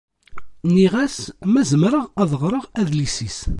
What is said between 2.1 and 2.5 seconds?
ad